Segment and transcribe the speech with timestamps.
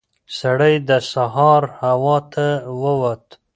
[0.39, 2.47] سړی د سهار هوا ته
[2.81, 3.25] ووت.